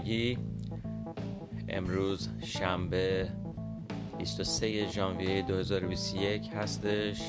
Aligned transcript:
همگی 0.00 0.38
امروز 1.68 2.28
شنبه 2.44 3.28
23 4.18 4.88
ژانویه 4.88 5.42
2021 5.42 6.50
هستش. 6.54 7.20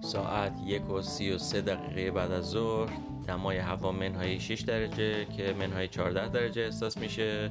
ساعت 0.00 0.52
یک 0.66 0.90
و 0.90 1.02
سی 1.02 1.30
و 1.30 1.38
سه 1.38 1.60
دقیقه 1.60 2.10
بعد 2.10 2.32
از 2.32 2.44
ظهر. 2.44 2.92
دمای 3.26 3.58
هوا 3.58 3.92
منهای 3.92 4.40
6 4.40 4.60
درجه 4.60 5.24
که 5.24 5.54
منهای 5.60 5.88
14 5.88 6.28
درجه 6.28 6.62
احساس 6.62 6.98
میشه. 6.98 7.50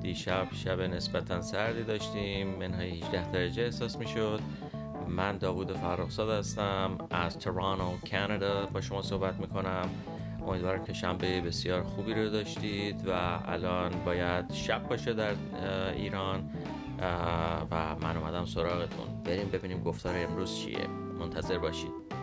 دیشب 0.00 0.46
شب 0.52 0.80
نسبتا 0.80 1.42
سردی 1.42 1.82
داشتیم 1.82 2.48
منهای 2.48 2.90
18 2.90 3.30
درجه 3.30 3.62
احساس 3.62 3.96
می‌شد. 3.96 4.40
من 5.08 5.38
داوود 5.38 5.72
فرخزاد 5.72 6.30
هستم 6.30 6.98
از 7.10 7.38
تورانو 7.38 7.90
کانادا. 8.10 8.66
با 8.66 8.80
شما 8.80 9.02
صحبت 9.02 9.34
می‌کنم. 9.34 9.88
امیدوارم 10.46 10.84
که 10.84 10.92
شنبه 10.92 11.40
بسیار 11.40 11.82
خوبی 11.82 12.14
رو 12.14 12.28
داشتید 12.28 13.08
و 13.08 13.10
الان 13.46 14.04
باید 14.04 14.52
شب 14.52 14.88
باشه 14.88 15.12
در 15.12 15.34
ایران 15.96 16.50
و 17.70 17.96
من 18.00 18.16
اومدم 18.16 18.44
سراغتون. 18.44 19.22
بریم 19.24 19.48
ببینیم 19.48 19.82
گفتار 19.82 20.14
امروز 20.16 20.58
چیه. 20.58 20.86
منتظر 21.18 21.58
باشید. 21.58 22.21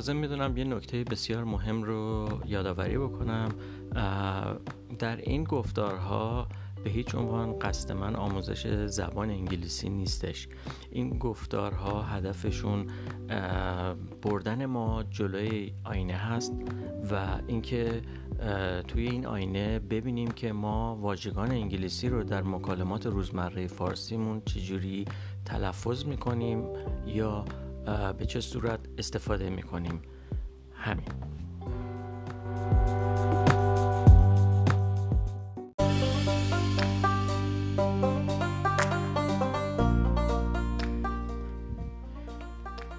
لازم 0.00 0.16
می‌دونم 0.16 0.56
یه 0.56 0.64
نکته 0.64 1.04
بسیار 1.04 1.44
مهم 1.44 1.82
رو 1.82 2.28
یادآوری 2.46 2.98
بکنم. 2.98 3.48
در 4.98 5.16
این 5.16 5.44
گفتارها 5.44 6.48
به 6.84 6.90
هیچ 6.90 7.14
عنوان 7.14 7.58
قصد 7.58 7.92
من 7.92 8.16
آموزش 8.16 8.86
زبان 8.86 9.30
انگلیسی 9.30 9.88
نیستش. 9.88 10.48
این 10.90 11.18
گفتارها 11.18 12.02
هدفشون 12.02 12.86
بردن 14.22 14.66
ما 14.66 15.02
جلوی 15.10 15.72
آینه 15.84 16.14
هست 16.14 16.52
و 17.10 17.38
اینکه 17.46 18.02
توی 18.88 19.08
این 19.08 19.26
آینه 19.26 19.78
ببینیم 19.78 20.30
که 20.30 20.52
ما 20.52 20.96
واژگان 20.96 21.50
انگلیسی 21.50 22.08
رو 22.08 22.24
در 22.24 22.42
مکالمات 22.42 23.06
روزمره 23.06 23.66
فارسیمون 23.66 24.42
چجوری 24.44 25.04
تلفظ 25.44 26.04
می‌کنیم 26.04 26.64
یا 27.06 27.44
به 28.18 28.26
چه 28.26 28.40
صورت 28.40 28.80
استفاده 28.98 29.50
می‌کنیم؟ 29.50 30.02
همین. 30.74 31.08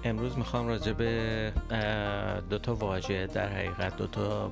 امروز 0.04 0.38
می‌خوام 0.38 0.68
راجع 0.68 0.92
به 0.92 1.52
دو 2.50 2.58
تا 2.58 2.74
واژه 2.74 3.26
در 3.26 3.48
حقیقت 3.48 3.96
دو 3.96 4.06
تا 4.06 4.48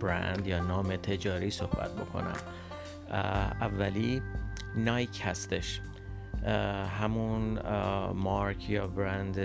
برند 0.00 0.46
یا 0.46 0.60
نام 0.60 0.96
تجاری 0.96 1.50
صحبت 1.50 1.92
بکنم. 1.92 2.36
اولی 3.60 4.22
نایک 4.76 5.22
هستش. 5.24 5.80
همون 7.00 7.58
مارک 8.14 8.70
یا 8.70 8.86
برند 8.86 9.38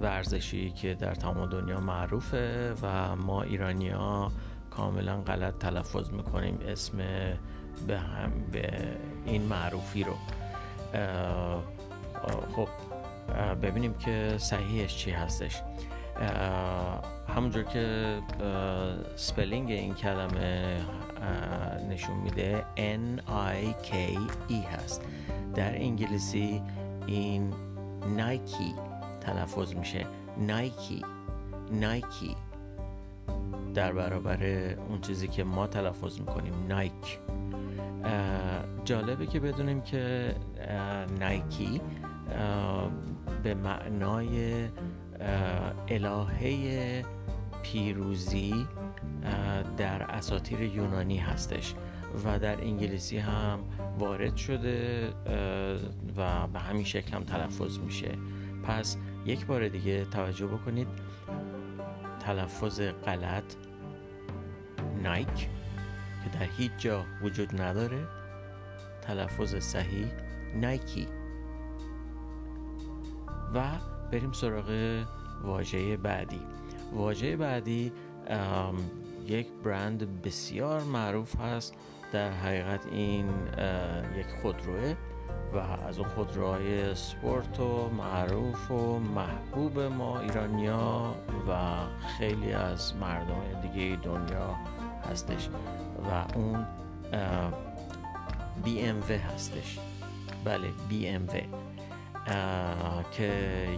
ورزشی 0.00 0.70
که 0.70 0.94
در 0.94 1.14
تمام 1.14 1.46
دنیا 1.46 1.80
معروفه 1.80 2.74
و 2.82 3.16
ما 3.16 3.42
ایرانیا 3.42 4.32
کاملا 4.70 5.20
غلط 5.20 5.58
تلفظ 5.58 6.10
می‌کنیم. 6.10 6.58
اسم 6.68 6.96
به, 7.86 7.98
هم 7.98 8.32
به 8.52 8.70
این 9.26 9.42
معروفی 9.42 10.04
رو. 10.04 10.14
خب 12.56 12.68
ببینیم 13.62 13.94
که 13.94 14.34
صحیحش 14.38 14.96
چی 14.96 15.10
هستش. 15.10 15.62
همونجور 17.28 17.62
که 17.62 18.18
spelling 19.16 19.70
این 19.70 19.94
کلمه 19.94 20.80
نشون 21.88 22.16
میده 22.16 22.64
N 22.76 23.20
I 23.28 23.86
K 23.86 23.94
E 24.50 24.66
هست. 24.74 25.02
در 25.54 25.74
انگلیسی 25.74 26.62
این 27.06 27.54
نایکی 28.16 28.74
تلفظ 29.20 29.74
میشه. 29.74 30.06
نایکی 30.38 31.02
نایکی 31.72 32.36
در 33.74 33.92
برابر 33.92 34.44
اون 34.88 35.00
چیزی 35.00 35.28
که 35.28 35.44
ما 35.44 35.66
تلفظ 35.66 36.20
می‌کنیم 36.20 36.54
نایک 36.68 37.18
جالبه 38.84 39.26
که 39.26 39.40
بدونیم 39.40 39.80
که 39.80 40.34
نایکی 41.20 41.80
به 43.42 43.54
معنای 43.54 44.64
الهه 45.88 47.04
پیروزی 47.62 48.66
در 49.76 50.02
اساطیر 50.02 50.60
یونانی 50.62 51.18
هستش. 51.18 51.74
و 52.24 52.38
در 52.38 52.60
انگلیسی 52.60 53.18
هم 53.18 53.58
وارد 53.98 54.36
شده 54.36 55.08
و 56.16 56.46
به 56.46 56.58
همین 56.58 56.84
شکل 56.84 57.12
هم 57.12 57.24
تلفظ 57.24 57.78
میشه. 57.78 58.18
پس 58.64 58.96
یک 59.26 59.46
بار 59.46 59.68
دیگه 59.68 60.04
توجه 60.04 60.46
بکنید. 60.46 60.88
تلفظ 62.20 62.80
غلط 62.80 63.54
نایک 65.02 65.48
که 66.24 66.38
در 66.38 66.46
هیچ 66.56 66.72
جا 66.78 67.04
وجود 67.22 67.62
نداره. 67.62 68.06
تلفظ 69.02 69.54
صحیح 69.54 70.06
نایکی. 70.54 71.06
و 73.54 73.62
بریم 74.12 74.32
سراغ 74.32 75.04
واژه 75.42 75.96
بعدی. 75.96 76.40
واژه 76.94 77.36
بعدی 77.36 77.92
یک 79.26 79.46
برند 79.64 80.22
بسیار 80.22 80.82
معروف 80.82 81.40
هست. 81.40 81.74
در 82.12 82.30
حقیقت 82.30 82.86
این 82.86 83.28
یک 84.16 84.26
خودروه 84.42 84.94
و 85.52 85.56
از 85.58 85.98
اون 85.98 86.08
خودروهای 86.08 86.94
سپورت 86.94 87.60
و 87.60 87.88
معروف 87.88 88.70
و 88.70 88.98
محبوب 88.98 89.80
ما 89.80 90.20
ایرانیا 90.20 91.14
و 91.48 91.76
خیلی 92.18 92.52
از 92.52 92.96
مردم 92.96 93.60
دیگه 93.62 93.96
دنیا 94.02 94.56
هستش 95.10 95.48
و 96.10 96.38
اون 96.38 96.66
بی 98.64 98.80
ام 98.80 99.02
هستش. 99.02 99.78
بله 100.44 100.68
بی 100.88 101.08
ام 101.08 101.26
که 103.12 103.32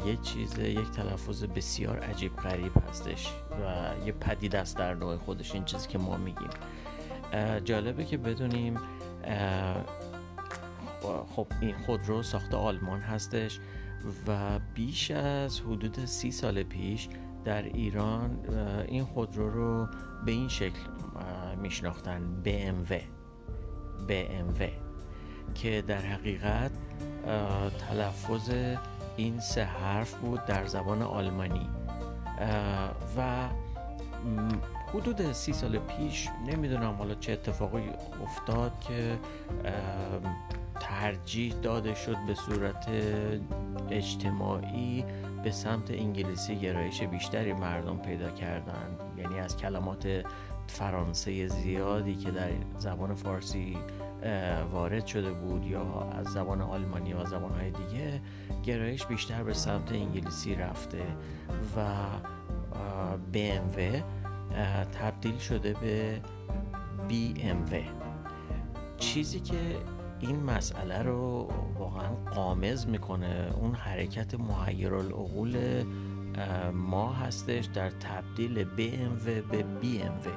یه 0.06 0.16
چیز 0.16 0.58
یک 0.58 0.90
تلفظ 0.90 1.44
بسیار 1.44 1.98
عجیب 1.98 2.36
غریب 2.36 2.72
هستش 2.90 3.28
و 3.50 4.06
یه 4.06 4.12
پدید 4.12 4.56
است 4.56 4.76
در 4.76 4.94
نوع 4.94 5.16
خودش 5.16 5.54
این 5.54 5.64
چیزی 5.64 5.88
که 5.88 5.98
ما 5.98 6.16
میگیم. 6.16 6.50
جالبه 7.64 8.04
که 8.04 8.16
بدونیم 8.16 8.78
خب 11.36 11.46
این 11.60 11.74
خودرو 11.86 12.22
ساخت 12.22 12.54
آلمان 12.54 13.00
هستش 13.00 13.60
و 14.26 14.58
بیش 14.74 15.10
از 15.10 15.60
حدود 15.60 16.04
سی 16.04 16.30
سال 16.30 16.62
پیش 16.62 17.08
در 17.44 17.62
ایران 17.62 18.38
این 18.88 19.04
خودرو 19.04 19.50
رو 19.50 19.88
به 20.24 20.32
این 20.32 20.48
شکل 20.48 20.80
میشناختن 21.62 22.22
BMW 22.44 22.92
BMW 24.08 24.62
که 25.54 25.82
در 25.86 26.00
حقیقت 26.00 26.70
تلفظ 27.88 28.50
این 29.16 29.40
سه 29.40 29.64
حرف 29.64 30.14
بود 30.14 30.44
در 30.44 30.66
زبان 30.66 31.02
آلمانی. 31.02 31.68
و 33.16 33.48
حدود 34.94 35.32
سی 35.32 35.52
سال 35.52 35.78
پیش 35.78 36.28
نمی‌دونم 36.46 36.94
حالا 36.94 37.14
چه 37.14 37.32
اتفاقی 37.32 37.90
افتاد 38.22 38.72
که 38.80 39.18
ترجیح 40.80 41.54
داده 41.54 41.94
شد 41.94 42.16
به 42.26 42.34
صورت 42.34 42.88
اجتماعی 43.90 45.04
به 45.44 45.50
سمت 45.50 45.90
انگلیسی 45.90 46.56
گرایش 46.56 47.02
بیشتری 47.02 47.52
مردم 47.52 47.96
پیدا 47.96 48.30
کردند. 48.30 49.00
یعنی 49.18 49.38
از 49.38 49.56
کلمات 49.56 50.24
فرانسه 50.66 51.46
زیادی 51.46 52.14
که 52.14 52.30
در 52.30 52.50
زبان 52.78 53.14
فارسی 53.14 53.78
وارد 54.72 55.06
شده 55.06 55.30
بود 55.30 55.64
یا 55.66 56.10
از 56.18 56.26
زبان 56.26 56.62
آلمانی 56.62 57.12
و 57.12 57.24
زبانهای 57.24 57.70
دیگه 57.70 58.20
گرایش 58.62 59.06
بیشتر 59.06 59.42
به 59.42 59.54
سمت 59.54 59.92
انگلیسی 59.92 60.54
رفته 60.54 61.02
و 61.76 61.84
BMW 63.34 64.02
تبدیل 64.92 65.38
شده 65.38 65.72
به 65.72 66.20
BMW 67.08 67.74
چیزی 68.98 69.40
که 69.40 69.56
این 70.20 70.42
مسئله 70.42 71.02
رو 71.02 71.50
واقعا 71.78 72.08
قامز 72.34 72.86
می‌کنه 72.86 73.52
اون 73.60 73.74
حرکت 73.74 74.34
محیر 74.34 74.90
ما 76.72 77.12
هستش 77.12 77.64
در 77.64 77.90
تبدیل 77.90 78.64
BMW 78.64 79.26
به 79.50 79.64
BMW 79.82 80.28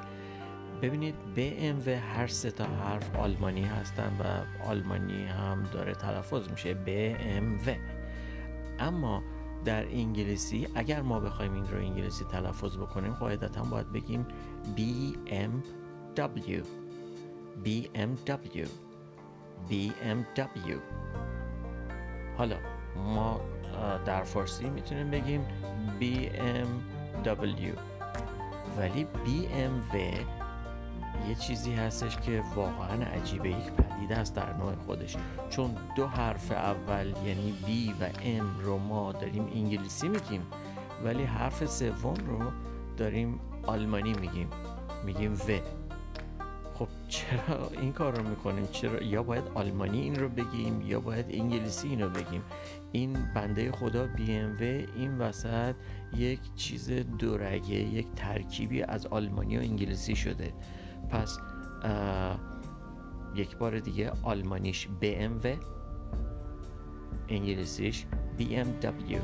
ببینید 0.82 1.14
BMW 1.36 1.88
هر 1.88 2.26
سه 2.26 2.50
تا 2.50 2.64
حرف 2.64 3.16
آلمانی 3.16 3.62
هستن 3.62 4.12
و 4.20 4.44
آلمانی 4.68 5.26
هم 5.26 5.62
داره 5.72 5.94
تلفظ 5.94 6.48
میشه 6.48 6.76
BMW 6.86 7.70
اما 8.78 9.22
در 9.66 9.86
انگلیسی 9.86 10.68
اگر 10.74 11.02
ما 11.02 11.20
بخوایم 11.20 11.54
این 11.54 11.68
رو 11.68 11.78
انگلیسی 11.78 12.24
تلفظ 12.24 12.76
بکنیم 12.76 13.12
قاعدتا 13.12 13.62
باید 13.62 13.92
بگیم 13.92 14.26
BMW 14.76 16.64
BMW 17.64 18.68
BMW 19.70 20.70
حالا 22.38 22.56
ما 22.96 23.40
در 24.06 24.22
فارسی 24.22 24.70
می‌تونیم 24.70 25.10
بگیم 25.10 25.46
BMW 26.00 27.78
ولی 28.78 29.06
BMW 29.24 29.96
یه 31.28 31.34
چیزی 31.34 31.72
هستش 31.72 32.16
که 32.16 32.42
واقعا 32.54 33.04
عجیبه 33.04 33.48
یک 33.48 33.72
پدیده 33.96 34.16
است 34.16 34.34
در 34.34 34.52
نوع 34.52 34.74
خودش. 34.74 35.16
چون 35.50 35.70
دو 35.96 36.06
حرف 36.06 36.52
اول 36.52 37.12
یعنی 37.26 37.54
B 37.66 38.02
و 38.02 38.08
M 38.12 38.64
رو 38.64 38.78
ما 38.78 39.12
داریم 39.12 39.44
انگلیسی 39.54 40.08
میگیم 40.08 40.42
ولی 41.04 41.24
حرف 41.24 41.66
سوم 41.66 42.14
رو 42.26 42.52
داریم 42.96 43.40
آلمانی 43.66 44.14
میگیم. 44.14 44.48
میگیم 45.04 45.34
و 45.34 45.60
خب 46.74 46.88
چرا 47.08 47.70
این 47.80 47.92
کار 47.92 48.16
رو 48.16 48.28
می‌کنیم؟ 48.28 48.68
چرا؟ 48.72 49.02
یا 49.02 49.22
باید 49.22 49.44
آلمانی 49.54 50.00
این 50.00 50.14
رو 50.14 50.28
بگیم 50.28 50.82
یا 50.82 51.00
باید 51.00 51.26
انگلیسی 51.30 51.88
این 51.88 52.02
رو 52.02 52.08
بگیم؟ 52.08 52.42
این 52.92 53.16
بنده 53.34 53.72
خدا 53.72 54.06
بی 54.06 54.36
ام 54.36 54.52
و 54.52 54.62
این 54.96 55.18
وسط 55.18 55.74
یک 56.16 56.40
چیز 56.56 56.90
دورگه 56.90 57.74
یک 57.74 58.06
ترکیبی 58.16 58.82
از 58.82 59.06
آلمانی 59.06 59.56
و 59.56 59.60
انگلیسی 59.60 60.16
شده. 60.16 60.52
پس 61.10 61.38
یک 63.36 63.56
بار 63.56 63.78
دیگه 63.78 64.12
آلمانیش 64.22 64.88
BMW 65.02 65.46
انگلیسیش 67.28 68.06
BMW 68.38 69.16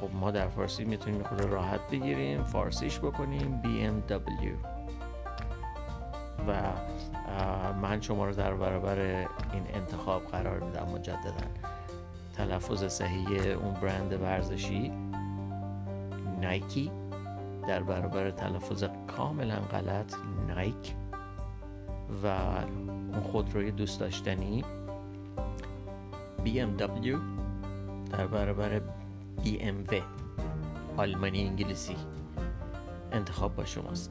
خب 0.00 0.14
ما 0.14 0.30
در 0.30 0.48
فارسی 0.48 0.84
می‌تونیم 0.84 1.22
خود 1.22 1.40
راحت 1.40 1.90
بگیریم 1.90 2.44
فارسیش 2.44 2.98
بکنیم 2.98 3.62
BMW 3.64 4.70
و 6.48 6.72
من 7.82 8.00
شما 8.00 8.26
رو 8.26 8.34
در 8.34 8.54
برابر 8.54 8.98
این 9.52 9.66
انتخاب 9.74 10.22
قرار 10.26 10.60
میدم 10.60 10.86
مجددا. 10.94 11.46
تلفظ 12.34 12.84
صحیح 12.84 13.42
اون 13.42 13.74
برند 13.74 14.22
ورزشی 14.22 14.92
نایکی 16.40 16.90
در 17.68 17.82
برابر 17.82 18.30
تلفظ 18.30 18.84
کاملا 19.06 19.56
غلط 19.56 20.14
نایک. 20.48 20.94
و 22.22 22.26
اون 23.12 23.22
خودروی 23.22 23.70
دوست 23.70 24.00
داشتنی 24.00 24.64
BMW 26.44 27.16
در 28.12 28.26
برابر 28.26 28.80
BMW 29.44 29.94
آلمانی 30.96 31.46
انگلیسی 31.46 31.96
انتخاب 33.12 33.56
با 33.56 33.64
شماست. 33.64 34.10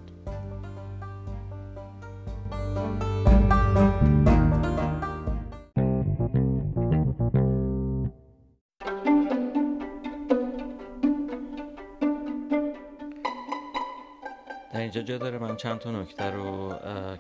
اینجا 14.89 15.01
جا 15.01 15.17
داره 15.17 15.37
من 15.37 15.55
چند 15.55 15.79
تا 15.79 15.91
نکته 15.91 16.23
رو 16.23 16.73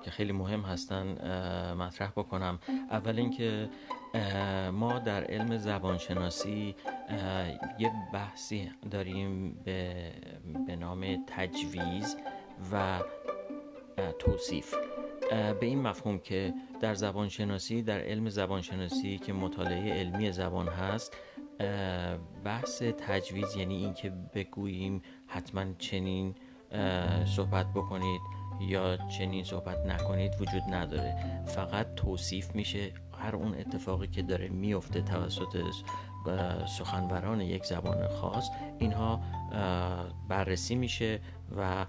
که 0.03 0.11
خیلی 0.11 0.31
مهم 0.31 0.61
هستن 0.61 1.05
مطرح 1.73 2.09
بکنم. 2.09 2.59
اول 2.91 3.19
اینکه 3.19 3.69
ما 4.71 4.99
در 4.99 5.23
علم 5.23 5.57
زبانشناسی 5.57 6.75
یه 7.79 7.91
بحثی 8.13 8.71
داریم 8.91 9.53
به, 9.65 10.11
به 10.67 10.75
نام 10.75 11.25
تجویز 11.27 12.17
و 12.71 12.99
توصیف. 14.19 14.75
به 15.29 15.65
این 15.65 15.81
مفهوم 15.81 16.19
که 16.19 16.53
در 16.81 16.93
زبانشناسی 16.93 17.81
در 17.81 17.99
علم 17.99 18.29
زبانشناسی 18.29 19.17
که 19.17 19.33
مطالعه 19.33 19.93
علمی 19.93 20.31
زبان 20.31 20.67
هست 20.67 21.17
بحث 22.43 22.83
تجویز 22.83 23.55
یعنی 23.55 23.75
اینکه 23.75 24.13
بگوییم 24.33 25.01
حتما 25.27 25.65
چنین 25.77 26.35
صحبت 27.25 27.65
بکنید 27.73 28.21
یا 28.59 28.97
چنین 28.97 29.43
صحبت 29.43 29.85
نکنید 29.85 30.41
وجود 30.41 30.63
نداره. 30.69 31.43
فقط 31.45 31.95
توصیف 31.95 32.55
میشه 32.55 32.91
هر 33.19 33.35
اون 33.35 33.55
اتفاقی 33.55 34.07
که 34.07 34.21
داره 34.21 34.47
میفته 34.47 35.01
توسط 35.01 35.63
سخنوران 36.67 37.41
یک 37.41 37.65
زبان 37.65 38.07
خاص 38.07 38.49
اینها 38.79 39.21
بررسی 40.27 40.75
میشه 40.75 41.19
و 41.57 41.85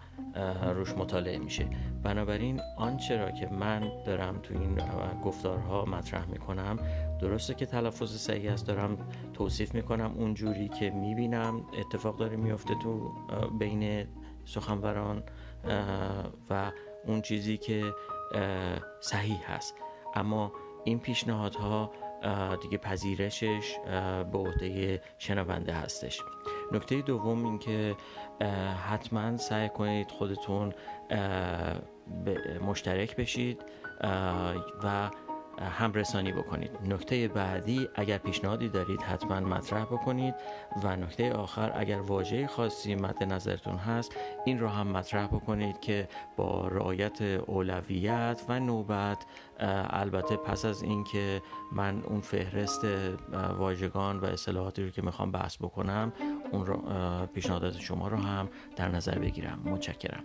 روش 0.75 0.93
مطالعه 0.93 1.39
میشه. 1.39 1.67
بنابراین 2.03 2.61
آنچه 2.77 3.17
را 3.17 3.31
که 3.31 3.47
من 3.47 3.93
دارم 4.07 4.39
تو 4.43 4.55
این 4.55 4.81
گفتارها 5.25 5.85
مطرح 5.85 6.27
می‌کنم 6.27 6.79
درسته 7.21 7.55
که 7.55 7.67
تلفظ 7.67 8.17
صحیح 8.17 8.53
است 8.53 8.67
دارم 8.67 8.97
توصیف 9.35 9.75
می‌کنم 9.75 10.13
اونجوری 10.17 10.69
که 10.69 10.91
می‌بینم 10.91 11.63
اتفاق 11.79 12.17
داره 12.17 12.37
میفته 12.37 12.75
تو 12.75 13.13
بین 13.59 14.07
سخنوران 14.45 15.23
و 16.51 16.73
اون 17.07 17.23
چیزی 17.23 17.57
که 17.57 17.95
صحیح 19.01 19.53
هست. 19.53 19.75
اما 20.15 20.53
این 20.85 20.99
پیشنهادها 20.99 21.93
دیگه 22.63 22.79
پذیرشش 22.79 23.77
به 24.33 24.39
عهده 24.39 25.03
شنونده 25.19 25.73
هستش. 25.73 26.23
نکته 26.73 27.03
دوم 27.03 27.45
این 27.45 27.59
که 27.59 27.97
حتما 28.91 29.37
سعی 29.37 29.69
کنید 29.69 30.11
خودتون 30.11 30.73
مشترک 32.67 33.17
بشید 33.17 33.65
و 34.85 35.11
هم 35.61 35.93
رسانی 35.93 36.33
بکنید. 36.33 36.71
نکته 36.89 37.29
بعدی 37.29 37.89
اگر 37.95 38.19
پیشنهادی 38.19 38.69
دارید 38.69 39.03
حتما 39.03 39.41
مطرح 39.41 39.85
بکنید. 39.85 40.35
و 40.85 40.97
نکته 40.97 41.33
آخر 41.33 41.73
اگر 41.75 42.01
واژه 42.01 42.47
خاصی 42.47 42.95
مد 42.95 43.25
نظرتون 43.25 43.77
هست 43.77 44.17
این 44.45 44.59
رو 44.59 44.69
هم 44.69 44.87
مطرح 44.87 45.27
بکنید 45.27 45.81
که 45.81 46.09
با 46.37 46.69
رعایت 46.69 47.23
اولویت 47.23 48.43
و 48.49 48.61
نوبت 48.61 49.25
البته 49.91 50.37
پس 50.37 50.65
از 50.65 50.83
اینکه 50.83 51.43
من 51.73 52.03
اون 52.03 52.21
فهرست 52.21 52.85
واژگان 53.59 54.21
و 54.21 54.25
اصطلاحاتی 54.25 54.85
رو 54.85 54.91
که 54.91 55.03
می‌خوام 55.03 55.33
بحث 55.33 55.57
بکنم 55.57 56.13
اون 56.53 56.67
پیشنهادات 57.27 57.79
شما 57.79 58.09
رو 58.09 58.17
هم 58.17 58.49
در 58.77 58.89
نظر 58.89 59.19
بگیرم. 59.19 59.63
متشکرم. 59.65 60.25